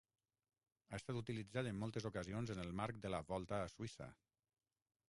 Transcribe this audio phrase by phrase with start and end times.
[0.91, 4.11] Ha estat utilitzat en moltes ocasions en el marc de la Volta a Suïssa.